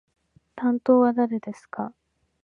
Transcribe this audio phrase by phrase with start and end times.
[0.55, 1.93] 担当は誰ですか？